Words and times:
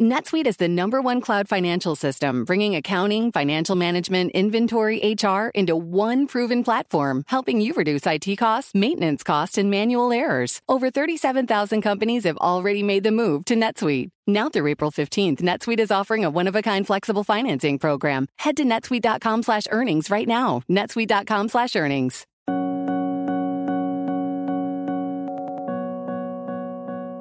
NetSuite 0.00 0.46
is 0.46 0.58
the 0.58 0.68
number 0.68 1.00
one 1.00 1.22
cloud 1.22 1.48
financial 1.48 1.96
system, 1.96 2.44
bringing 2.44 2.76
accounting, 2.76 3.32
financial 3.32 3.76
management, 3.76 4.30
inventory, 4.32 5.14
HR 5.14 5.48
into 5.54 5.74
one 5.74 6.26
proven 6.26 6.62
platform, 6.62 7.24
helping 7.28 7.62
you 7.62 7.72
reduce 7.72 8.06
IT 8.06 8.36
costs, 8.36 8.74
maintenance 8.74 9.22
costs, 9.22 9.56
and 9.56 9.70
manual 9.70 10.12
errors. 10.12 10.60
Over 10.68 10.90
37,000 10.90 11.80
companies 11.80 12.24
have 12.24 12.36
already 12.38 12.82
made 12.82 13.04
the 13.04 13.10
move 13.10 13.46
to 13.46 13.54
NetSuite. 13.54 14.10
Now 14.26 14.50
through 14.50 14.66
April 14.66 14.90
15th, 14.90 15.40
NetSuite 15.40 15.80
is 15.80 15.90
offering 15.90 16.26
a 16.26 16.30
one-of-a-kind 16.30 16.86
flexible 16.86 17.24
financing 17.24 17.78
program. 17.78 18.26
Head 18.40 18.58
to 18.58 18.64
netsuite.com 18.64 19.44
slash 19.44 19.66
earnings 19.70 20.10
right 20.10 20.28
now. 20.28 20.60
netsuite.com 20.68 21.48
slash 21.48 21.74
earnings. 21.74 22.26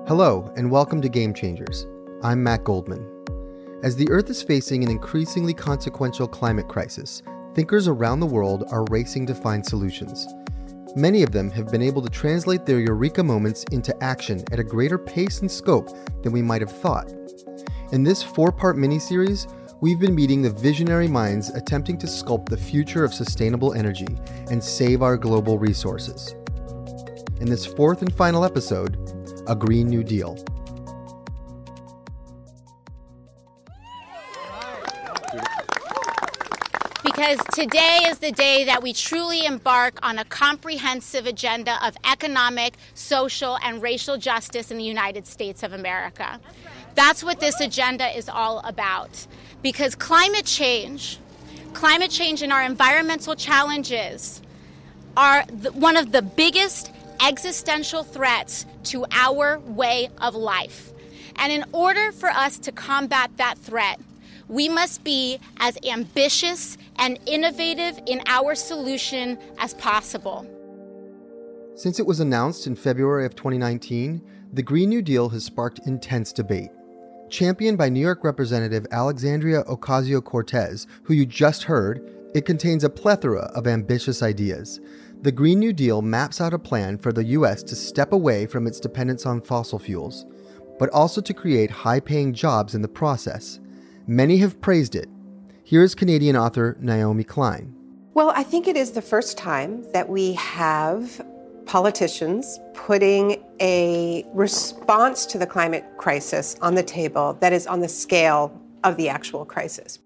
Hello, 0.10 0.52
and 0.58 0.70
welcome 0.70 1.02
to 1.02 1.10
Game 1.10 1.34
Changers. 1.34 1.88
I'm 2.26 2.42
Matt 2.42 2.64
Goldman. 2.64 3.08
As 3.84 3.96
the 3.96 4.10
Earth 4.10 4.32
is 4.32 4.42
facing 4.42 4.84
an 4.84 4.90
increasingly 4.90 5.54
consequential 5.54 6.28
climate 6.28 6.68
crisis, 6.68 7.22
thinkers 7.54 7.88
around 7.88 8.20
the 8.20 8.26
world 8.26 8.64
are 8.72 8.84
racing 8.90 9.28
to 9.28 9.36
find 9.36 9.64
solutions. 9.64 10.26
Many 10.96 11.22
of 11.22 11.32
them 11.32 11.52
have 11.52 11.72
been 11.72 11.84
able 11.84 12.02
to 12.02 12.10
translate 12.10 12.66
their 12.66 12.80
eureka 12.80 13.22
moments 13.22 13.64
into 13.72 13.96
action 14.04 14.44
at 14.52 14.58
a 14.58 14.64
greater 14.64 14.98
pace 14.98 15.42
and 15.42 15.52
scope 15.52 15.90
than 16.24 16.34
we 16.34 16.42
might 16.42 16.62
have 16.64 16.72
thought. 16.72 17.14
In 17.92 18.02
this 18.02 18.24
four 18.24 18.52
part 18.52 18.76
miniseries, 18.76 19.46
we've 19.80 20.00
been 20.00 20.16
meeting 20.16 20.42
the 20.42 20.50
visionary 20.50 21.08
minds 21.08 21.50
attempting 21.50 22.00
to 22.00 22.08
sculpt 22.08 22.50
the 22.50 22.58
future 22.58 23.04
of 23.04 23.14
sustainable 23.14 23.76
energy 23.76 24.18
and 24.50 24.64
save 24.64 25.04
our 25.04 25.16
global 25.16 25.60
resources. 25.60 26.34
In 27.40 27.48
this 27.48 27.68
fourth 27.68 28.02
and 28.02 28.12
final 28.12 28.44
episode, 28.44 28.98
a 29.46 29.56
Green 29.56 29.86
New 29.86 30.04
Deal. 30.04 30.44
Because 37.28 37.46
today 37.56 38.02
is 38.06 38.20
the 38.20 38.32
day 38.32 38.66
that 38.66 38.84
we 38.84 38.94
truly 38.94 39.46
embark 39.46 39.98
on 40.04 40.20
a 40.20 40.26
comprehensive 40.26 41.26
agenda 41.26 41.76
of 41.86 41.98
economic, 42.06 42.76
social, 42.94 43.58
and 43.64 43.82
racial 43.82 44.18
justice 44.18 44.70
in 44.70 44.78
the 44.78 44.84
United 44.84 45.26
States 45.26 45.64
of 45.64 45.74
America. 45.74 46.40
That's 46.94 47.24
what 47.24 47.40
this 47.40 47.60
agenda 47.60 48.16
is 48.16 48.30
all 48.30 48.60
about. 48.60 49.26
Because 49.64 49.96
climate 49.96 50.46
change, 50.46 51.18
climate 51.74 52.12
change 52.12 52.44
and 52.44 52.54
our 52.54 52.62
environmental 52.62 53.36
challenges 53.36 54.42
are 55.18 55.44
one 55.74 55.98
of 55.98 56.12
the 56.12 56.22
biggest 56.22 56.92
existential 57.26 58.04
threats 58.04 58.68
to 58.84 59.06
our 59.10 59.58
way 59.60 60.10
of 60.20 60.36
life. 60.36 60.92
And 61.38 61.52
in 61.52 61.66
order 61.72 62.12
for 62.12 62.30
us 62.30 62.60
to 62.60 62.72
combat 62.72 63.32
that 63.38 63.58
threat, 63.58 64.00
we 64.48 64.70
must 64.70 65.04
be 65.04 65.40
as 65.58 65.78
ambitious 65.88 66.78
and 66.98 67.20
innovative 67.26 68.00
in 68.06 68.22
our 68.28 68.56
solution 68.56 69.38
as 69.58 69.74
possible. 69.76 70.46
Since 71.76 72.00
it 72.00 72.06
was 72.06 72.20
announced 72.20 72.68
in 72.68 72.76
February 72.76 73.26
of 73.26 73.36
2019, 73.36 74.22
the 74.54 74.64
Green 74.64 74.90
New 74.90 75.02
Deal 75.02 75.30
has 75.30 75.44
sparked 75.44 75.86
intense 75.86 76.32
debate. 76.32 76.70
Championed 77.30 77.78
by 77.78 77.90
New 77.90 78.00
York 78.00 78.24
Representative 78.24 78.86
Alexandria 78.92 79.64
Ocasio 79.64 80.24
Cortez, 80.24 80.88
who 81.04 81.14
you 81.14 81.26
just 81.26 81.64
heard, 81.64 82.10
it 82.34 82.46
contains 82.46 82.84
a 82.84 82.90
plethora 82.90 83.52
of 83.56 83.68
ambitious 83.68 84.22
ideas. 84.22 84.80
The 85.22 85.32
Green 85.32 85.60
New 85.60 85.74
Deal 85.74 86.02
maps 86.02 86.40
out 86.40 86.54
a 86.54 86.60
plan 86.60 86.98
for 86.98 87.12
the 87.12 87.24
U.S. 87.24 87.64
to 87.64 87.76
step 87.76 88.14
away 88.14 88.46
from 88.46 88.68
its 88.68 88.80
dependence 88.80 89.26
on 89.26 89.42
fossil 89.42 89.80
fuels, 89.80 90.26
but 90.78 90.90
also 90.92 91.20
to 91.20 91.34
create 91.34 91.72
high 91.72 92.00
paying 92.00 92.34
jobs 92.34 92.76
in 92.76 92.82
the 92.82 92.88
process. 92.88 93.60
Many 94.08 94.38
have 94.38 94.62
praised 94.62 94.94
it. 94.94 95.10
Here 95.64 95.82
is 95.82 95.96
Canadian 95.96 96.36
author 96.36 96.78
Naomi 96.80 97.24
Klein. 97.24 97.76
Well, 98.14 98.32
I 98.36 98.44
think 98.44 98.68
it 98.68 98.78
is 98.78 98.92
the 98.92 99.02
first 99.02 99.36
time 99.36 99.84
that 99.94 100.08
we 100.08 100.34
have 100.34 101.26
politicians 101.66 102.60
putting 102.76 103.44
a 103.60 104.24
response 104.32 105.26
to 105.26 105.40
the 105.40 105.48
climate 105.48 105.84
crisis 105.98 106.56
on 106.62 106.76
the 106.76 106.84
table 106.84 107.34
that 107.42 107.52
is 107.52 107.66
on 107.66 107.80
the 107.80 107.88
scale 107.88 108.62
of 108.84 108.96
the 108.96 109.10
actual 109.10 109.44
crisis. 109.44 109.98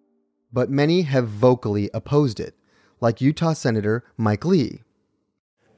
But 0.54 0.70
many 0.70 1.02
have 1.02 1.28
vocally 1.28 1.90
opposed 1.94 2.40
it, 2.40 2.56
like 3.02 3.20
Utah 3.20 3.52
Senator 3.52 4.06
Mike 4.16 4.46
Lee. 4.46 4.84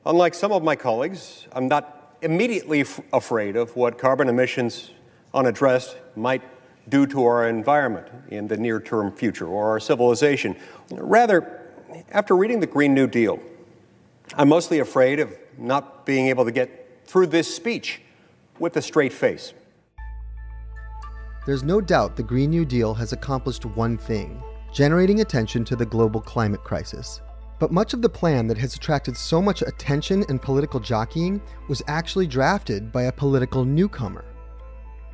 Unlike 0.06 0.36
some 0.36 0.52
of 0.52 0.62
my 0.62 0.76
colleagues, 0.76 1.48
I'm 1.54 1.68
not 1.68 2.18
immediately 2.22 2.82
f- 2.82 3.02
afraid 3.12 3.56
of 3.56 3.76
what 3.76 3.98
carbon 3.98 4.30
emissions 4.30 4.92
unaddressed 5.34 5.98
might 6.16 6.44
do 6.90 7.06
to 7.08 7.24
our 7.24 7.48
environment 7.48 8.08
in 8.30 8.48
the 8.48 8.58
near 8.58 8.80
term 8.80 9.12
future 9.12 9.48
or 9.48 9.70
our 9.70 9.80
civilization. 9.80 10.56
Rather, 10.92 11.70
after 12.12 12.36
reading 12.36 12.60
the 12.60 12.68
Green 12.68 12.94
New 12.94 13.08
Deal, 13.08 13.40
I'm 14.36 14.50
mostly 14.50 14.80
afraid 14.80 15.20
of 15.20 15.36
not 15.58 16.06
being 16.06 16.28
able 16.28 16.46
to 16.46 16.52
get 16.52 17.02
through 17.06 17.28
this 17.28 17.54
speech 17.54 18.02
with 18.60 18.78
a 18.78 18.82
straight 18.82 19.14
face. 19.14 19.54
There's 21.46 21.64
no 21.64 21.82
doubt 21.82 22.16
the 22.16 22.24
Green 22.24 22.52
New 22.52 22.66
Deal 22.66 22.94
has 22.94 23.14
accomplished 23.14 23.66
one 23.66 23.98
thing 23.98 24.42
generating 24.72 25.20
attention 25.20 25.66
to 25.66 25.76
the 25.76 25.86
global 25.86 26.22
climate 26.22 26.64
crisis. 26.64 27.22
But 27.60 27.72
much 27.72 27.94
of 27.94 28.02
the 28.02 28.10
plan 28.10 28.48
that 28.48 28.58
has 28.58 28.76
attracted 28.76 29.16
so 29.18 29.42
much 29.42 29.62
attention 29.62 30.24
and 30.30 30.42
political 30.42 30.80
jockeying 30.80 31.42
was 31.68 31.84
actually 31.88 32.26
drafted 32.26 32.92
by 32.92 33.04
a 33.04 33.12
political 33.12 33.66
newcomer. 33.66 34.24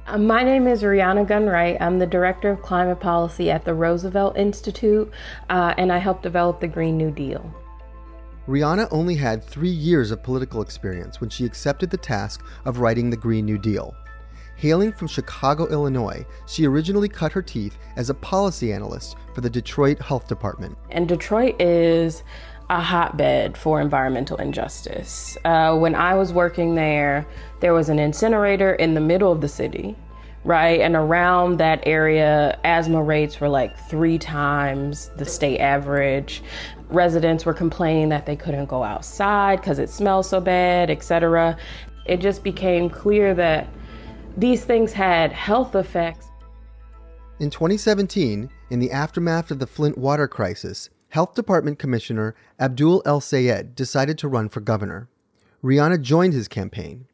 Uh, 0.07 0.17
my 0.17 0.41
name 0.41 0.67
is 0.67 0.83
Rhiana 0.83 1.27
Gunn-Wright. 1.27 1.75
I'm 1.81 1.99
the 1.99 2.07
Director 2.07 2.49
of 2.49 2.61
Climate 2.61 3.01
Policy 3.01 3.51
at 3.51 3.65
the 3.65 3.73
Roosevelt 3.73 4.37
Institute, 4.37 5.11
uh, 5.49 5.73
and 5.77 5.91
I 5.91 5.97
helped 5.97 6.23
develop 6.23 6.61
the 6.61 6.67
Green 6.69 6.95
New 6.95 7.11
Deal. 7.11 7.53
Rhiana 8.47 8.87
only 8.91 9.15
had 9.15 9.43
three 9.43 9.67
years 9.67 10.11
of 10.11 10.23
political 10.23 10.61
experience 10.61 11.19
when 11.19 11.29
she 11.29 11.43
accepted 11.43 11.89
the 11.89 11.97
task 11.97 12.41
of 12.63 12.79
writing 12.79 13.09
the 13.09 13.17
Green 13.17 13.45
New 13.45 13.57
Deal. 13.57 13.93
Hailing 14.55 14.93
from 14.93 15.09
Chicago, 15.09 15.67
Illinois, 15.67 16.25
she 16.47 16.65
originally 16.65 17.09
cut 17.09 17.33
her 17.33 17.41
teeth 17.41 17.77
as 17.97 18.09
a 18.09 18.13
policy 18.13 18.71
analyst 18.71 19.17
for 19.35 19.41
the 19.41 19.49
Detroit 19.49 19.99
Health 20.01 20.29
Department. 20.29 20.77
And 20.89 21.09
Detroit 21.09 21.61
is 21.61 22.23
a 22.69 22.81
hotbed 22.81 23.57
for 23.57 23.79
environmental 23.79 24.37
injustice. 24.37 25.37
Uh, 25.45 25.77
when 25.77 25.95
I 25.95 26.15
was 26.15 26.33
working 26.33 26.75
there, 26.75 27.25
there 27.61 27.73
was 27.73 27.89
an 27.89 27.97
incinerator 27.97 28.73
in 28.75 28.93
the 28.93 28.99
middle 28.99 29.31
of 29.31 29.39
the 29.39 29.47
city, 29.47 29.95
right? 30.43 30.81
And 30.81 30.95
around 30.95 31.59
that 31.59 31.81
area, 31.85 32.59
asthma 32.65 33.01
rates 33.01 33.39
were 33.39 33.47
like 33.47 33.77
three 33.87 34.17
times 34.17 35.11
the 35.15 35.25
state 35.25 35.59
average. 35.59 36.43
Residents 36.89 37.45
were 37.45 37.53
complaining 37.53 38.09
that 38.09 38.25
they 38.25 38.35
couldn't 38.35 38.65
go 38.65 38.83
outside 38.83 39.61
because 39.61 39.79
it 39.79 39.89
smells 39.89 40.27
so 40.27 40.41
bad, 40.41 40.89
etc. 40.89 41.57
It 42.05 42.17
just 42.17 42.43
became 42.43 42.89
clear 42.89 43.33
that 43.33 43.67
these 44.35 44.65
things 44.65 44.91
had 44.91 45.31
health 45.31 45.75
effects. 45.75 46.27
In 47.39 47.49
2017, 47.49 48.49
in 48.69 48.79
the 48.79 48.91
aftermath 48.91 49.51
of 49.51 49.59
the 49.59 49.67
Flint 49.67 49.97
water 49.97 50.27
crisis, 50.27 50.89
Health 51.09 51.35
Department 51.35 51.79
Commissioner 51.79 52.35
Abdul 52.59 53.01
El 53.05 53.21
Sayed 53.21 53.75
decided 53.75 54.17
to 54.17 54.27
run 54.27 54.49
for 54.49 54.59
governor. 54.59 55.07
Rhiana 55.63 56.01
joined 56.01 56.33
his 56.33 56.47
campaign. 56.47 57.05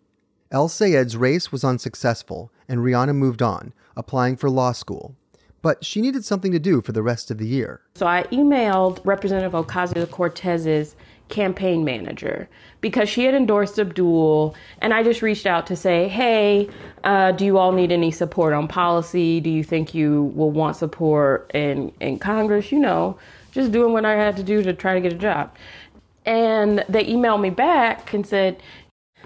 El 0.51 0.67
Sayed's 0.67 1.15
race 1.15 1.51
was 1.51 1.63
unsuccessful, 1.63 2.51
and 2.67 2.81
Rhiana 2.81 3.15
moved 3.15 3.41
on, 3.41 3.73
applying 3.95 4.35
for 4.35 4.49
law 4.49 4.71
school. 4.71 5.15
But 5.61 5.85
she 5.85 6.01
needed 6.01 6.25
something 6.25 6.51
to 6.51 6.59
do 6.59 6.81
for 6.81 6.91
the 6.91 7.03
rest 7.03 7.31
of 7.31 7.37
the 7.37 7.47
year. 7.47 7.81
So 7.95 8.05
I 8.05 8.23
emailed 8.31 8.99
Representative 9.05 9.53
Ocasio 9.53 10.09
Cortez's 10.09 10.95
campaign 11.29 11.85
manager 11.85 12.49
because 12.81 13.07
she 13.07 13.25
had 13.25 13.33
endorsed 13.33 13.79
Abdul, 13.79 14.55
and 14.79 14.93
I 14.93 15.03
just 15.03 15.21
reached 15.21 15.45
out 15.45 15.65
to 15.67 15.75
say, 15.75 16.07
hey, 16.07 16.67
uh, 17.03 17.31
do 17.31 17.45
you 17.45 17.57
all 17.57 17.71
need 17.71 17.91
any 17.91 18.11
support 18.11 18.53
on 18.53 18.67
policy? 18.67 19.39
Do 19.39 19.49
you 19.49 19.63
think 19.63 19.93
you 19.93 20.33
will 20.35 20.51
want 20.51 20.75
support 20.75 21.49
in, 21.53 21.91
in 21.99 22.19
Congress? 22.19 22.71
You 22.71 22.79
know, 22.79 23.17
just 23.53 23.71
doing 23.71 23.93
what 23.93 24.05
I 24.05 24.13
had 24.13 24.35
to 24.37 24.43
do 24.43 24.63
to 24.63 24.73
try 24.73 24.95
to 24.95 25.01
get 25.01 25.13
a 25.13 25.17
job. 25.17 25.55
And 26.25 26.83
they 26.89 27.05
emailed 27.05 27.41
me 27.41 27.49
back 27.49 28.13
and 28.13 28.25
said, 28.25 28.61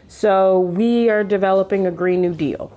So 0.08 0.60
we 0.60 1.10
are 1.10 1.24
developing 1.24 1.88
a 1.88 1.92
Green 1.92 2.22
New 2.22 2.34
Deal, 2.34 2.72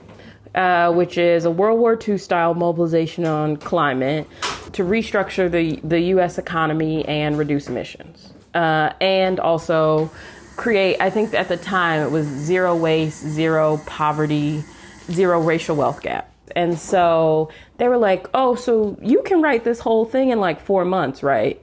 uh, 0.54 0.92
which 0.92 1.18
is 1.18 1.44
a 1.44 1.50
World 1.50 1.80
War 1.80 1.98
II 2.06 2.18
style 2.18 2.54
mobilization 2.54 3.24
on 3.24 3.56
climate 3.56 4.28
to 4.72 4.84
restructure 4.84 5.50
the, 5.50 5.80
the 5.82 6.00
US 6.14 6.38
economy 6.38 7.04
and 7.06 7.36
reduce 7.36 7.68
emissions. 7.68 8.32
Uh, 8.54 8.92
and 9.00 9.40
also 9.40 10.10
create, 10.56 11.00
I 11.00 11.10
think 11.10 11.34
at 11.34 11.48
the 11.48 11.56
time 11.56 12.02
it 12.02 12.10
was 12.10 12.26
zero 12.26 12.76
waste, 12.76 13.24
zero 13.24 13.80
poverty, 13.86 14.62
zero 15.10 15.40
racial 15.40 15.76
wealth 15.76 16.02
gap. 16.02 16.30
And 16.56 16.78
so 16.78 17.50
they 17.78 17.88
were 17.88 17.98
like, 17.98 18.28
oh, 18.34 18.54
so 18.54 18.98
you 19.02 19.22
can 19.22 19.42
write 19.42 19.64
this 19.64 19.80
whole 19.80 20.04
thing 20.04 20.30
in 20.30 20.40
like 20.40 20.60
four 20.60 20.84
months, 20.84 21.22
right? 21.22 21.62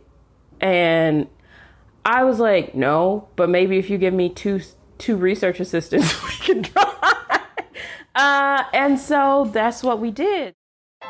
And 0.60 1.28
I 2.06 2.24
was 2.24 2.40
like, 2.40 2.74
no, 2.76 3.28
but 3.36 3.50
maybe 3.50 3.78
if 3.78 3.90
you 3.90 3.98
give 3.98 4.14
me 4.14 4.30
two 4.30 4.62
two 4.98 5.16
research 5.16 5.60
assistants, 5.60 6.24
we 6.24 6.32
can. 6.32 6.66
Uh, 8.16 8.64
and 8.74 9.00
so 9.00 9.50
that's 9.54 9.84
what 9.84 10.00
we 10.00 10.10
did. 10.10 10.56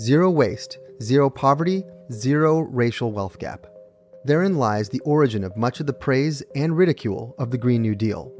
Zero 0.00 0.30
waste, 0.30 0.78
zero 1.02 1.30
poverty, 1.30 1.84
zero 2.10 2.60
racial 2.60 3.12
wealth 3.12 3.38
gap. 3.38 3.66
Therein 4.24 4.56
lies 4.56 4.88
the 4.88 5.00
origin 5.00 5.44
of 5.44 5.56
much 5.56 5.80
of 5.80 5.86
the 5.86 5.92
praise 5.92 6.42
and 6.54 6.76
ridicule 6.76 7.34
of 7.38 7.50
the 7.50 7.58
Green 7.58 7.82
New 7.82 7.94
Deal. 7.94 8.32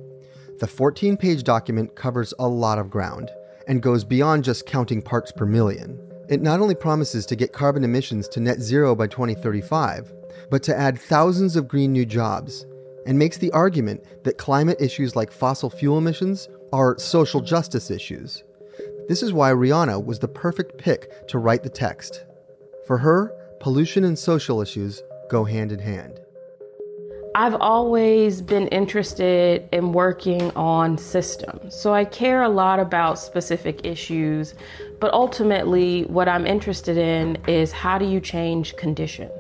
The 0.61 0.67
14 0.67 1.17
page 1.17 1.43
document 1.43 1.97
covers 1.97 2.33
a 2.39 2.49
lot 2.49 2.79
of 2.79 2.91
ground 2.91 3.31
and 3.67 3.83
goes 3.83 4.05
beyond 4.05 4.45
just 4.45 4.67
counting 4.67 5.03
parts 5.03 5.33
per 5.33 5.47
million. 5.47 6.01
It 6.29 6.41
not 6.41 6.61
only 6.61 6.75
promises 6.75 7.27
to 7.27 7.37
get 7.37 7.53
carbon 7.53 7.85
emissions 7.85 8.29
to 8.29 8.41
net 8.41 8.61
zero 8.61 8.95
by 8.95 9.07
2035, 9.07 10.13
but 10.51 10.63
to 10.63 10.77
add 10.77 10.99
thousands 10.99 11.57
of 11.57 11.69
green 11.69 11.93
new 11.93 12.07
jobs, 12.07 12.65
and 13.07 13.19
makes 13.19 13.39
the 13.39 13.51
argument 13.51 14.03
that 14.25 14.39
climate 14.39 14.81
issues 14.81 15.17
like 15.17 15.33
fossil 15.33 15.69
fuel 15.69 15.99
emissions 15.99 16.49
are 16.73 16.99
social 16.99 17.41
justice 17.41 17.91
issues. 17.91 18.45
This 19.09 19.23
is 19.23 19.33
why 19.33 19.51
Rhiana 19.51 20.05
was 20.05 20.19
the 20.19 20.29
perfect 20.29 20.79
pick 20.79 21.27
to 21.29 21.39
write 21.39 21.63
the 21.63 21.69
text. 21.69 22.25
For 22.87 22.99
her, 22.99 23.33
pollution 23.61 24.05
and 24.05 24.19
social 24.19 24.61
issues 24.61 25.03
go 25.29 25.45
hand 25.45 25.73
in 25.73 25.79
hand. 25.79 26.21
I've 27.35 27.55
always 27.55 28.43
been 28.43 28.69
interested 28.69 29.67
in 29.73 29.93
working 29.93 30.51
on 30.51 30.99
systems. 30.99 31.75
So 31.75 31.95
I 31.95 32.05
care 32.05 32.43
a 32.43 32.49
lot 32.49 32.79
about 32.79 33.19
specific 33.19 33.87
issues, 33.87 34.55
but 35.01 35.15
ultimately, 35.15 36.03
what 36.05 36.29
I'm 36.29 36.47
interested 36.47 36.99
in 36.99 37.39
is 37.49 37.73
how 37.73 37.97
do 37.97 38.05
you 38.05 38.21
change 38.21 38.77
conditions, 38.77 39.33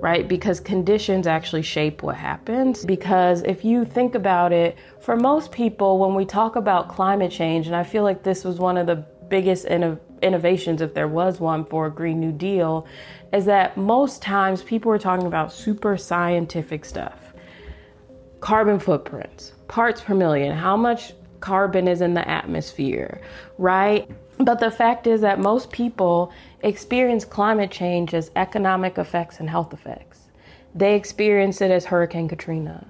right? 0.00 0.28
Because 0.28 0.60
conditions 0.60 1.26
actually 1.26 1.62
shape 1.62 2.02
what 2.02 2.16
happens. 2.16 2.84
Because 2.84 3.42
if 3.42 3.64
you 3.64 3.84
think 3.84 4.14
about 4.14 4.52
it, 4.52 4.76
for 5.00 5.16
most 5.16 5.52
people, 5.52 5.98
when 5.98 6.14
we 6.14 6.24
talk 6.24 6.56
about 6.56 6.88
climate 6.88 7.32
change, 7.32 7.66
and 7.66 7.74
I 7.76 7.82
feel 7.82 8.02
like 8.02 8.22
this 8.22 8.44
was 8.44 8.58
one 8.58 8.76
of 8.76 8.86
the 8.86 9.04
biggest 9.28 9.64
innovations 9.66 10.04
innovations, 10.22 10.80
if 10.80 10.94
there 10.94 11.08
was 11.08 11.40
one 11.40 11.64
for 11.64 11.86
a 11.86 11.90
Green 11.90 12.20
New 12.20 12.32
Deal, 12.32 12.86
is 13.32 13.44
that 13.44 13.76
most 13.76 14.22
times 14.22 14.62
people 14.62 14.90
are 14.90 14.98
talking 14.98 15.26
about 15.26 15.52
super 15.52 15.96
scientific 15.96 16.84
stuff 16.84 17.32
carbon 18.40 18.78
footprints, 18.78 19.52
parts 19.66 20.00
per 20.00 20.14
million, 20.14 20.56
how 20.56 20.76
much 20.76 21.12
carbon 21.40 21.88
is 21.88 22.00
in 22.00 22.14
the 22.14 22.28
atmosphere, 22.28 23.20
right? 23.58 24.08
But 24.38 24.60
the 24.60 24.70
fact 24.70 25.06
is 25.06 25.20
that 25.22 25.40
most 25.40 25.70
people 25.72 26.32
experience 26.62 27.24
climate 27.24 27.70
change 27.70 28.14
as 28.14 28.30
economic 28.36 28.98
effects 28.98 29.40
and 29.40 29.50
health 29.50 29.72
effects. 29.72 30.30
They 30.74 30.94
experience 30.94 31.60
it 31.60 31.70
as 31.70 31.86
Hurricane 31.86 32.28
Katrina, 32.28 32.86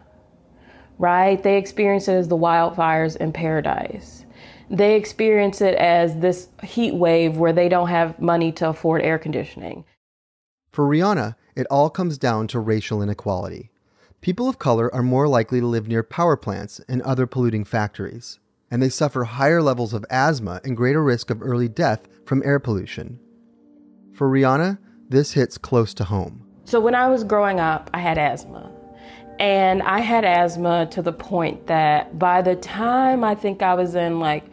right? 0.99 1.43
They 1.43 1.57
experience 1.57 2.09
it 2.09 2.15
as 2.15 2.29
the 2.29 2.37
wildfires 2.37 3.17
in 3.17 3.33
paradise 3.33 4.27
they 4.71 4.97
experience 4.97 5.61
it 5.61 5.75
as 5.75 6.17
this 6.17 6.49
heat 6.63 6.95
wave 6.95 7.37
where 7.37 7.53
they 7.53 7.69
don't 7.69 7.89
have 7.89 8.21
money 8.21 8.53
to 8.53 8.69
afford 8.69 9.03
air 9.03 9.19
conditioning. 9.19 9.85
For 10.71 10.87
Rhiana, 10.87 11.37
it 11.57 11.67
all 11.71 11.91
comes 11.91 12.19
down 12.19 12.47
to 12.49 12.61
racial 12.61 13.03
inequality. 13.03 13.71
People 14.21 14.49
of 14.49 14.59
color 14.59 14.95
are 14.95 15.03
more 15.03 15.29
likely 15.29 15.61
to 15.61 15.67
live 15.67 15.89
near 15.89 16.03
power 16.03 16.37
plants 16.37 16.81
and 16.89 17.01
other 17.03 17.27
polluting 17.27 17.65
factories, 17.65 18.39
and 18.71 18.83
they 18.83 18.89
suffer 18.89 19.25
higher 19.25 19.63
levels 19.63 19.95
of 19.95 20.05
asthma 20.11 20.61
and 20.65 20.77
greater 20.77 21.03
risk 21.03 21.31
of 21.31 21.43
early 21.43 21.69
death 21.69 22.07
from 22.25 22.43
air 22.45 22.59
pollution. 22.59 23.19
For 24.13 24.29
Rhiana, 24.29 24.79
this 25.09 25.33
hits 25.33 25.57
close 25.57 25.95
to 25.95 26.05
home. 26.05 26.45
So 26.65 26.81
when 26.81 26.95
I 26.95 27.09
was 27.09 27.25
growing 27.25 27.61
up, 27.61 27.89
I 27.95 28.01
had 28.01 28.19
asthma. 28.19 28.71
And 29.39 29.83
I 29.83 30.01
had 30.01 30.25
asthma 30.25 30.87
to 30.91 31.01
the 31.01 31.13
point 31.13 31.67
that 31.69 32.19
by 32.19 32.43
the 32.43 32.57
time 32.57 33.23
I 33.23 33.35
think 33.35 33.63
I 33.63 33.75
was 33.75 33.95
in 33.95 34.19
like 34.19 34.45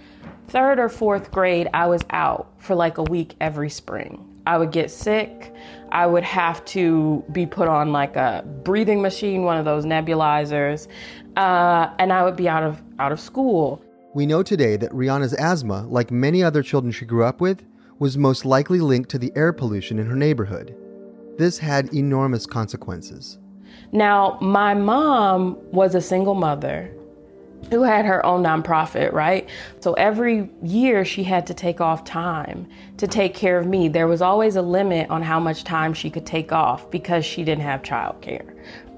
third 0.48 0.80
or 0.80 0.90
fourth 0.90 1.32
grade, 1.32 1.68
I 1.74 1.88
was 1.88 2.02
out 2.12 2.54
for 2.60 2.76
like 2.76 2.98
a 2.98 3.04
week 3.04 3.36
every 3.42 3.70
spring. 3.70 4.26
I 4.48 4.58
would 4.58 4.72
get 4.72 4.92
sick. 4.92 5.54
I 5.92 6.06
would 6.06 6.24
have 6.24 6.64
to 6.66 7.24
be 7.32 7.46
put 7.46 7.68
on 7.68 7.92
like 7.92 8.16
a 8.16 8.44
breathing 8.64 9.02
machine, 9.02 9.44
one 9.44 9.58
of 9.58 9.66
those 9.66 9.86
nebulizers, 9.86 10.88
uh, 11.36 11.90
and 11.98 12.14
I 12.14 12.24
would 12.24 12.36
be 12.36 12.48
out 12.48 12.64
of 12.64 12.82
out 13.00 13.12
of 13.12 13.20
school. 13.20 13.82
We 14.16 14.26
know 14.26 14.44
today 14.44 14.78
that 14.78 14.94
Rhiana's 14.94 15.34
asthma, 15.34 15.86
like 15.90 16.10
many 16.10 16.42
other 16.42 16.64
children 16.64 16.94
she 16.94 17.04
grew 17.04 17.26
up 17.26 17.42
with, 17.42 17.66
was 18.00 18.18
most 18.18 18.46
likely 18.46 18.80
linked 18.80 19.10
to 19.10 19.18
the 19.18 19.30
air 19.36 19.52
pollution 19.52 20.00
in 20.00 20.06
her 20.06 20.16
neighborhood. 20.16 20.74
This 21.38 21.58
had 21.58 21.94
enormous 21.94 22.46
consequences. 22.46 23.40
Now, 23.92 24.38
my 24.40 24.74
mom 24.74 25.58
was 25.70 25.96
a 25.96 26.02
single 26.02 26.34
mother 26.34 26.90
who 27.70 27.84
had 27.84 28.06
her 28.06 28.26
own 28.26 28.42
nonprofit, 28.42 29.12
right? 29.12 29.50
So 29.82 29.92
every 29.96 30.50
year 30.64 31.04
she 31.04 31.26
had 31.26 31.46
to 31.48 31.54
take 31.54 31.82
off 31.82 32.06
time 32.06 32.70
to 32.96 33.08
take 33.08 33.34
care 33.34 33.60
of 33.60 33.68
me. 33.68 33.90
There 33.90 34.08
was 34.08 34.22
always 34.22 34.56
a 34.56 34.62
limit 34.62 35.10
on 35.10 35.24
how 35.24 35.42
much 35.42 35.66
time 35.66 35.94
she 35.94 36.10
could 36.10 36.26
take 36.26 36.54
off 36.54 36.90
because 36.90 37.26
she 37.26 37.44
didn't 37.44 37.64
have 37.64 37.84
childcare. 37.84 38.50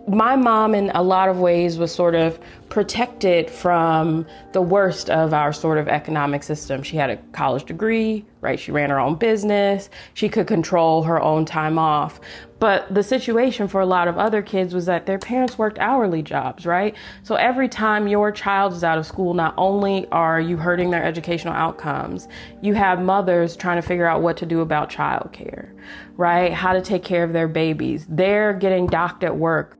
My 0.07 0.35
mom, 0.35 0.75
in 0.75 0.91
a 0.91 1.01
lot 1.01 1.27
of 1.27 1.39
ways, 1.39 1.79
was 1.79 1.91
sort 1.91 2.13
of 2.13 2.39
protected 2.69 3.49
from 3.49 4.25
the 4.51 4.61
worst 4.61 5.09
of 5.09 5.33
our 5.33 5.53
sort 5.53 5.77
of 5.77 5.87
economic 5.87 6.43
system. 6.43 6.83
She 6.83 6.97
had 6.97 7.09
a 7.09 7.17
college 7.31 7.65
degree, 7.65 8.25
right? 8.41 8.59
She 8.59 8.71
ran 8.71 8.89
her 8.89 8.99
own 8.99 9.15
business. 9.15 9.89
She 10.13 10.29
could 10.29 10.47
control 10.47 11.03
her 11.03 11.21
own 11.21 11.45
time 11.45 11.79
off. 11.79 12.19
But 12.59 12.93
the 12.93 13.03
situation 13.03 13.67
for 13.67 13.81
a 13.81 13.85
lot 13.85 14.07
of 14.07 14.17
other 14.17 14.41
kids 14.41 14.73
was 14.73 14.85
that 14.87 15.05
their 15.05 15.19
parents 15.19 15.57
worked 15.57 15.77
hourly 15.79 16.23
jobs, 16.23 16.65
right? 16.65 16.95
So 17.23 17.35
every 17.35 17.69
time 17.69 18.07
your 18.07 18.31
child 18.31 18.73
is 18.73 18.83
out 18.83 18.97
of 18.97 19.05
school, 19.05 19.33
not 19.33 19.53
only 19.57 20.07
are 20.11 20.41
you 20.41 20.57
hurting 20.57 20.89
their 20.89 21.03
educational 21.03 21.53
outcomes, 21.53 22.27
you 22.61 22.73
have 22.73 22.99
mothers 22.99 23.55
trying 23.55 23.79
to 23.81 23.87
figure 23.87 24.07
out 24.07 24.21
what 24.21 24.37
to 24.37 24.45
do 24.45 24.61
about 24.61 24.89
childcare, 24.89 25.71
right? 26.15 26.51
How 26.51 26.73
to 26.73 26.81
take 26.81 27.03
care 27.03 27.23
of 27.23 27.31
their 27.31 27.47
babies. 27.47 28.07
They're 28.09 28.53
getting 28.53 28.87
docked 28.87 29.23
at 29.23 29.37
work. 29.37 29.77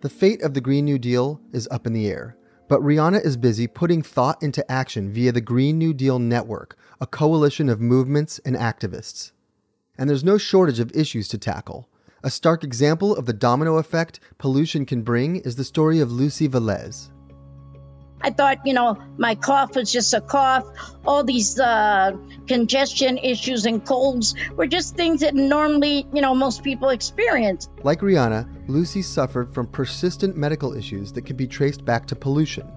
The 0.00 0.08
fate 0.08 0.42
of 0.42 0.54
the 0.54 0.60
Green 0.60 0.84
New 0.84 0.96
Deal 0.96 1.40
is 1.52 1.66
up 1.72 1.84
in 1.84 1.92
the 1.92 2.06
air. 2.06 2.36
But 2.68 2.80
Rhiana 2.82 3.24
is 3.24 3.36
busy 3.36 3.66
putting 3.66 4.00
thought 4.00 4.40
into 4.40 4.70
action 4.70 5.12
via 5.12 5.32
the 5.32 5.40
Green 5.40 5.76
New 5.76 5.92
Deal 5.92 6.20
Network, 6.20 6.76
a 7.00 7.06
coalition 7.06 7.68
of 7.68 7.80
movements 7.80 8.38
and 8.44 8.54
activists. 8.54 9.32
And 9.98 10.08
there's 10.08 10.22
no 10.22 10.38
shortage 10.38 10.78
of 10.78 10.92
issues 10.94 11.26
to 11.28 11.38
tackle. 11.38 11.88
A 12.22 12.30
stark 12.30 12.62
example 12.62 13.16
of 13.16 13.26
the 13.26 13.32
domino 13.32 13.78
effect 13.78 14.20
pollution 14.38 14.86
can 14.86 15.02
bring 15.02 15.36
is 15.36 15.56
the 15.56 15.64
story 15.64 15.98
of 15.98 16.12
Lucy 16.12 16.48
Velez. 16.48 17.10
I 18.20 18.30
thought, 18.30 18.58
you 18.64 18.72
know, 18.72 18.96
my 19.16 19.34
cough 19.34 19.76
was 19.76 19.92
just 19.92 20.12
a 20.12 20.20
cough. 20.20 20.66
All 21.06 21.22
these 21.22 21.58
uh, 21.58 22.16
congestion 22.46 23.18
issues 23.18 23.64
and 23.64 23.84
colds 23.84 24.34
were 24.56 24.66
just 24.66 24.96
things 24.96 25.20
that 25.20 25.34
normally, 25.34 26.06
you 26.12 26.20
know, 26.20 26.34
most 26.34 26.64
people 26.64 26.88
experience. 26.88 27.68
Like 27.84 28.00
Rhiana, 28.00 28.48
Lucy 28.68 29.02
suffered 29.02 29.52
from 29.52 29.66
persistent 29.68 30.36
medical 30.36 30.74
issues 30.74 31.12
that 31.12 31.22
can 31.22 31.36
be 31.36 31.46
traced 31.46 31.84
back 31.84 32.06
to 32.06 32.16
pollution. 32.16 32.70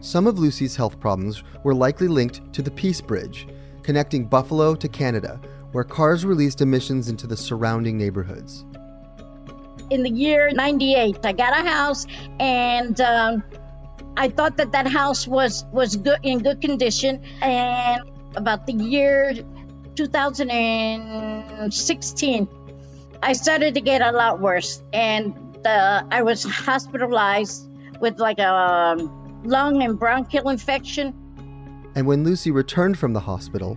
Some 0.00 0.26
of 0.26 0.38
Lucy's 0.38 0.74
health 0.74 0.98
problems 0.98 1.44
were 1.62 1.74
likely 1.74 2.08
linked 2.08 2.52
to 2.54 2.62
the 2.62 2.70
Peace 2.70 3.00
Bridge, 3.00 3.46
connecting 3.82 4.26
Buffalo 4.26 4.74
to 4.74 4.88
Canada, 4.88 5.40
where 5.72 5.84
cars 5.84 6.24
released 6.24 6.60
emissions 6.60 7.08
into 7.08 7.26
the 7.26 7.36
surrounding 7.36 7.96
neighborhoods. 7.98 8.64
In 9.90 10.02
the 10.02 10.10
year 10.10 10.50
98, 10.52 11.18
I 11.24 11.32
got 11.32 11.52
a 11.52 11.68
house 11.68 12.06
and 12.40 13.00
um, 13.00 13.42
I 14.16 14.28
thought 14.28 14.56
that 14.58 14.72
that 14.72 14.86
house 14.86 15.26
was, 15.26 15.64
was 15.72 15.96
good 15.96 16.18
in 16.22 16.40
good 16.40 16.60
condition. 16.60 17.22
And 17.40 18.02
about 18.36 18.66
the 18.66 18.74
year 18.74 19.32
2016, 19.94 22.48
I 23.22 23.32
started 23.32 23.72
to 23.74 23.80
get 23.80 24.02
a 24.02 24.12
lot 24.12 24.40
worse. 24.40 24.82
And 24.92 25.34
I 25.66 26.22
was 26.22 26.44
hospitalized 26.44 27.68
with 28.00 28.18
like 28.18 28.38
a 28.38 28.52
um, 28.52 29.42
lung 29.44 29.82
and 29.82 29.98
bronchial 29.98 30.48
infection. 30.48 31.14
And 31.94 32.06
when 32.06 32.24
Lucy 32.24 32.50
returned 32.50 32.98
from 32.98 33.12
the 33.12 33.20
hospital, 33.20 33.76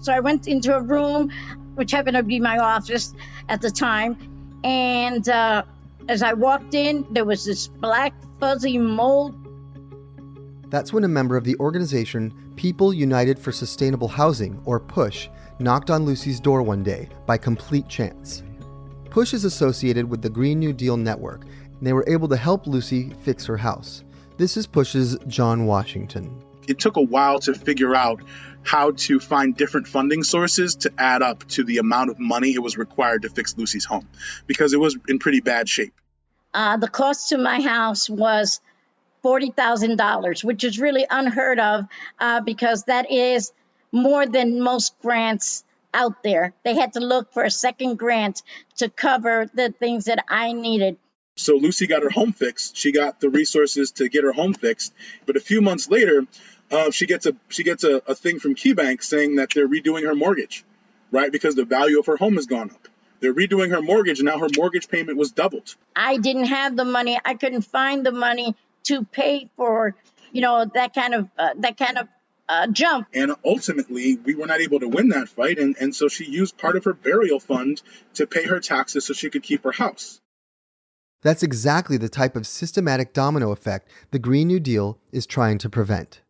so 0.00 0.12
I 0.12 0.20
went 0.20 0.46
into 0.46 0.76
a 0.76 0.82
room, 0.82 1.30
which 1.76 1.90
happened 1.90 2.16
to 2.16 2.22
be 2.22 2.40
my 2.40 2.58
office 2.58 3.14
at 3.48 3.62
the 3.62 3.70
time. 3.70 4.18
And 4.64 5.26
uh, 5.28 5.62
as 6.08 6.22
I 6.22 6.34
walked 6.34 6.74
in, 6.74 7.06
there 7.10 7.24
was 7.24 7.44
this 7.44 7.68
black 7.68 8.12
fuzzy 8.40 8.78
mold. 8.78 9.34
That's 10.74 10.92
when 10.92 11.04
a 11.04 11.08
member 11.08 11.36
of 11.36 11.44
the 11.44 11.54
organization 11.60 12.34
People 12.56 12.92
United 12.92 13.38
for 13.38 13.52
Sustainable 13.52 14.08
Housing, 14.08 14.60
or 14.64 14.80
PUSH, 14.80 15.30
knocked 15.60 15.88
on 15.88 16.04
Lucy's 16.04 16.40
door 16.40 16.62
one 16.62 16.82
day 16.82 17.08
by 17.26 17.38
complete 17.38 17.86
chance. 17.86 18.42
PUSH 19.08 19.34
is 19.34 19.44
associated 19.44 20.10
with 20.10 20.20
the 20.20 20.28
Green 20.28 20.58
New 20.58 20.72
Deal 20.72 20.96
Network, 20.96 21.44
and 21.44 21.86
they 21.86 21.92
were 21.92 22.04
able 22.08 22.26
to 22.26 22.36
help 22.36 22.66
Lucy 22.66 23.12
fix 23.22 23.46
her 23.46 23.56
house. 23.56 24.02
This 24.36 24.56
is 24.56 24.66
PUSH's 24.66 25.16
John 25.28 25.66
Washington. 25.66 26.42
It 26.66 26.80
took 26.80 26.96
a 26.96 27.02
while 27.02 27.38
to 27.38 27.54
figure 27.54 27.94
out 27.94 28.20
how 28.64 28.90
to 28.96 29.20
find 29.20 29.56
different 29.56 29.86
funding 29.86 30.24
sources 30.24 30.74
to 30.74 30.92
add 30.98 31.22
up 31.22 31.46
to 31.50 31.62
the 31.62 31.78
amount 31.78 32.10
of 32.10 32.18
money 32.18 32.52
it 32.52 32.64
was 32.64 32.76
required 32.76 33.22
to 33.22 33.28
fix 33.28 33.56
Lucy's 33.56 33.84
home 33.84 34.08
because 34.48 34.72
it 34.72 34.80
was 34.80 34.98
in 35.06 35.20
pretty 35.20 35.40
bad 35.40 35.68
shape. 35.68 35.94
Uh, 36.52 36.78
the 36.78 36.88
cost 36.88 37.28
to 37.28 37.38
my 37.38 37.60
house 37.60 38.10
was 38.10 38.60
$40,000, 39.24 40.44
which 40.44 40.64
is 40.64 40.78
really 40.78 41.06
unheard 41.08 41.58
of 41.58 41.86
uh, 42.18 42.40
because 42.40 42.84
that 42.84 43.10
is 43.10 43.52
more 43.90 44.26
than 44.26 44.60
most 44.60 45.00
grants 45.00 45.64
out 45.94 46.22
there. 46.22 46.52
They 46.64 46.74
had 46.74 46.94
to 46.94 47.00
look 47.00 47.32
for 47.32 47.44
a 47.44 47.50
second 47.50 47.96
grant 47.98 48.42
to 48.76 48.88
cover 48.88 49.48
the 49.54 49.70
things 49.70 50.06
that 50.06 50.24
I 50.28 50.52
needed. 50.52 50.98
So 51.36 51.56
Lucy 51.56 51.86
got 51.86 52.02
her 52.02 52.10
home 52.10 52.32
fixed. 52.32 52.76
She 52.76 52.92
got 52.92 53.20
the 53.20 53.30
resources 53.30 53.92
to 53.92 54.08
get 54.08 54.24
her 54.24 54.32
home 54.32 54.54
fixed. 54.54 54.92
But 55.26 55.36
a 55.36 55.40
few 55.40 55.60
months 55.60 55.88
later, 55.88 56.26
uh, 56.70 56.90
she 56.90 57.06
gets 57.06 57.26
a 57.26 57.34
she 57.48 57.64
gets 57.64 57.84
a, 57.84 58.02
a 58.06 58.14
thing 58.14 58.38
from 58.38 58.54
KeyBank 58.54 59.02
saying 59.02 59.36
that 59.36 59.50
they're 59.54 59.68
redoing 59.68 60.04
her 60.04 60.14
mortgage, 60.14 60.64
right? 61.10 61.30
Because 61.30 61.54
the 61.54 61.64
value 61.64 61.98
of 61.98 62.06
her 62.06 62.16
home 62.16 62.34
has 62.34 62.46
gone 62.46 62.70
up. 62.70 62.88
They're 63.20 63.34
redoing 63.34 63.70
her 63.70 63.80
mortgage, 63.80 64.20
and 64.20 64.26
now 64.26 64.38
her 64.38 64.48
mortgage 64.56 64.88
payment 64.88 65.16
was 65.16 65.32
doubled. 65.32 65.74
I 65.96 66.18
didn't 66.18 66.46
have 66.46 66.76
the 66.76 66.84
money. 66.84 67.18
I 67.24 67.34
couldn't 67.34 67.62
find 67.62 68.04
the 68.04 68.12
money 68.12 68.54
to 68.84 69.04
pay 69.04 69.48
for, 69.56 69.94
you 70.32 70.40
know, 70.40 70.64
that 70.74 70.94
kind 70.94 71.14
of 71.14 71.28
uh, 71.38 71.50
that 71.58 71.76
kind 71.76 71.98
of 71.98 72.08
uh, 72.48 72.66
jump. 72.68 73.08
And 73.14 73.32
ultimately, 73.44 74.16
we 74.16 74.34
were 74.34 74.46
not 74.46 74.60
able 74.60 74.80
to 74.80 74.88
win 74.88 75.08
that 75.10 75.28
fight. 75.28 75.58
And, 75.58 75.76
and 75.80 75.94
so 75.94 76.08
she 76.08 76.24
used 76.24 76.58
part 76.58 76.76
of 76.76 76.84
her 76.84 76.92
burial 76.92 77.40
fund 77.40 77.82
to 78.14 78.26
pay 78.26 78.44
her 78.44 78.60
taxes 78.60 79.06
so 79.06 79.14
she 79.14 79.30
could 79.30 79.42
keep 79.42 79.64
her 79.64 79.72
house. 79.72 80.20
That's 81.22 81.42
exactly 81.42 81.96
the 81.96 82.10
type 82.10 82.36
of 82.36 82.46
systematic 82.46 83.14
domino 83.14 83.50
effect 83.50 83.88
the 84.10 84.18
Green 84.18 84.46
New 84.46 84.60
Deal 84.60 84.98
is 85.10 85.26
trying 85.26 85.56
to 85.58 85.70
prevent. 85.70 86.20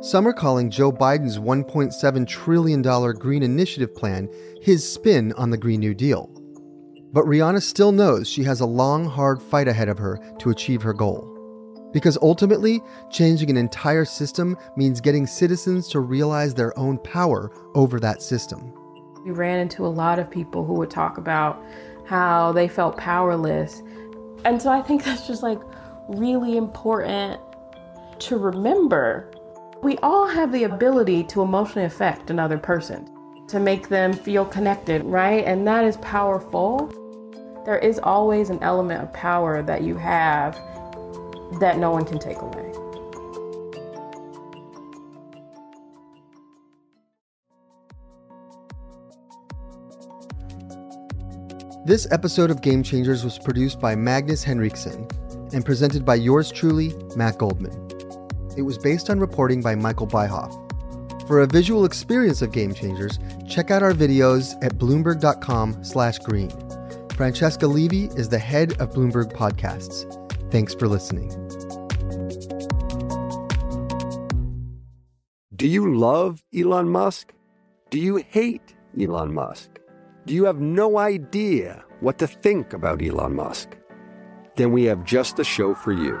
Some 0.00 0.28
are 0.28 0.32
calling 0.32 0.70
Joe 0.70 0.92
Biden's 0.92 1.38
$1.7 1.38 2.26
trillion 2.28 2.82
Green 2.82 3.42
Initiative 3.42 3.92
plan 3.92 4.28
his 4.62 4.88
spin 4.88 5.32
on 5.32 5.50
the 5.50 5.58
Green 5.58 5.80
New 5.80 5.92
Deal. 5.92 6.37
But 7.12 7.24
Rhiana 7.24 7.62
still 7.62 7.90
knows 7.90 8.28
she 8.28 8.42
has 8.44 8.60
a 8.60 8.66
long, 8.66 9.06
hard 9.06 9.42
fight 9.42 9.66
ahead 9.66 9.88
of 9.88 9.98
her 9.98 10.18
to 10.40 10.50
achieve 10.50 10.82
her 10.82 10.92
goal. 10.92 11.34
Because 11.92 12.18
ultimately, 12.20 12.82
changing 13.10 13.48
an 13.48 13.56
entire 13.56 14.04
system 14.04 14.58
means 14.76 15.00
getting 15.00 15.26
citizens 15.26 15.88
to 15.88 16.00
realize 16.00 16.54
their 16.54 16.78
own 16.78 16.98
power 16.98 17.50
over 17.74 17.98
that 18.00 18.20
system. 18.20 18.74
We 19.24 19.30
ran 19.30 19.58
into 19.58 19.86
a 19.86 19.88
lot 19.88 20.18
of 20.18 20.30
people 20.30 20.66
who 20.66 20.74
would 20.74 20.90
talk 20.90 21.16
about 21.16 21.64
how 22.04 22.52
they 22.52 22.68
felt 22.68 22.98
powerless. 22.98 23.82
And 24.44 24.60
so 24.60 24.70
I 24.70 24.82
think 24.82 25.02
that's 25.04 25.26
just 25.26 25.42
like 25.42 25.60
really 26.08 26.58
important 26.58 27.40
to 28.18 28.36
remember. 28.36 29.32
We 29.82 29.96
all 29.98 30.26
have 30.26 30.52
the 30.52 30.64
ability 30.64 31.24
to 31.24 31.40
emotionally 31.40 31.86
affect 31.86 32.30
another 32.30 32.58
person 32.58 33.08
to 33.48 33.58
make 33.58 33.88
them 33.88 34.12
feel 34.12 34.44
connected, 34.44 35.02
right? 35.04 35.44
And 35.44 35.66
that 35.66 35.84
is 35.84 35.96
powerful. 35.98 36.92
There 37.68 37.78
is 37.78 38.00
always 38.02 38.48
an 38.48 38.62
element 38.62 39.02
of 39.02 39.12
power 39.12 39.62
that 39.62 39.82
you 39.82 39.94
have 39.96 40.54
that 41.60 41.76
no 41.76 41.90
one 41.90 42.06
can 42.06 42.18
take 42.18 42.38
away. 42.40 42.72
This 51.84 52.10
episode 52.10 52.50
of 52.50 52.62
Game 52.62 52.82
Changers 52.82 53.22
was 53.22 53.38
produced 53.38 53.78
by 53.78 53.94
Magnus 53.94 54.42
Henriksen 54.42 55.06
and 55.52 55.62
presented 55.62 56.06
by 56.06 56.14
yours 56.14 56.50
truly, 56.50 56.94
Matt 57.16 57.36
Goldman. 57.36 57.74
It 58.56 58.62
was 58.62 58.78
based 58.78 59.10
on 59.10 59.20
reporting 59.20 59.60
by 59.60 59.74
Michael 59.74 60.06
Byhoff. 60.06 60.56
For 61.28 61.42
a 61.42 61.46
visual 61.46 61.84
experience 61.84 62.40
of 62.40 62.50
Game 62.50 62.72
Changers, 62.72 63.18
check 63.46 63.70
out 63.70 63.82
our 63.82 63.92
videos 63.92 64.56
at 64.64 64.78
bloomberg.com/green. 64.78 66.67
Francesca 67.18 67.66
Levy 67.66 68.04
is 68.14 68.28
the 68.28 68.38
head 68.38 68.80
of 68.80 68.90
Bloomberg 68.90 69.32
Podcasts. 69.32 70.06
Thanks 70.52 70.72
for 70.72 70.86
listening. 70.86 71.30
Do 75.56 75.66
you 75.66 75.96
love 75.96 76.44
Elon 76.56 76.88
Musk? 76.88 77.32
Do 77.90 77.98
you 77.98 78.22
hate 78.28 78.76
Elon 78.96 79.34
Musk? 79.34 79.80
Do 80.26 80.34
you 80.34 80.44
have 80.44 80.60
no 80.60 80.98
idea 80.98 81.84
what 81.98 82.18
to 82.18 82.28
think 82.28 82.72
about 82.72 83.02
Elon 83.02 83.34
Musk? 83.34 83.76
Then 84.54 84.70
we 84.70 84.84
have 84.84 85.02
just 85.02 85.38
the 85.38 85.44
show 85.44 85.74
for 85.74 85.90
you. 85.90 86.20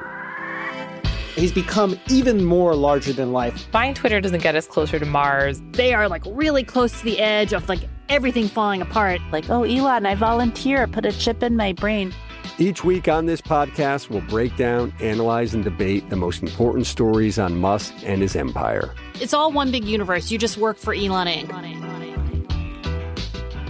He's 1.36 1.52
become 1.52 1.96
even 2.08 2.44
more 2.44 2.74
larger 2.74 3.12
than 3.12 3.32
life. 3.32 3.70
Buying 3.70 3.94
Twitter 3.94 4.20
doesn't 4.20 4.42
get 4.42 4.56
us 4.56 4.66
closer 4.66 4.98
to 4.98 5.06
Mars. 5.06 5.62
They 5.74 5.94
are 5.94 6.08
like 6.08 6.24
really 6.26 6.64
close 6.64 6.98
to 6.98 7.04
the 7.04 7.20
edge 7.20 7.52
of 7.52 7.68
like 7.68 7.88
everything 8.08 8.48
falling 8.48 8.82
apart. 8.82 9.20
Like, 9.32 9.48
oh, 9.50 9.64
Elon, 9.64 10.06
I 10.06 10.14
volunteer, 10.14 10.86
put 10.86 11.06
a 11.06 11.12
chip 11.12 11.42
in 11.42 11.56
my 11.56 11.72
brain. 11.72 12.12
Each 12.58 12.82
week 12.82 13.06
on 13.06 13.26
this 13.26 13.40
podcast, 13.40 14.10
we'll 14.10 14.22
break 14.22 14.56
down, 14.56 14.92
analyze, 15.00 15.54
and 15.54 15.62
debate 15.62 16.10
the 16.10 16.16
most 16.16 16.42
important 16.42 16.86
stories 16.86 17.38
on 17.38 17.56
Musk 17.58 17.94
and 18.04 18.20
his 18.20 18.34
empire. 18.34 18.94
It's 19.20 19.32
all 19.32 19.52
one 19.52 19.70
big 19.70 19.84
universe. 19.84 20.30
You 20.30 20.38
just 20.38 20.56
work 20.56 20.76
for 20.76 20.92
Elon 20.92 21.28
Inc. 21.28 21.48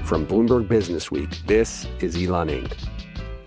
From 0.07 0.27
Bloomberg 0.27 0.69
Business 0.69 1.11
Week, 1.11 1.29
this 1.47 1.87
is 2.01 2.17
Elon 2.17 2.49
Inc. 2.49 2.73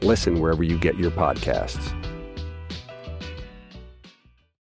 Listen 0.03 0.39
wherever 0.39 0.63
you 0.63 0.77
get 0.77 0.95
your 0.97 1.09
podcasts. 1.09 1.97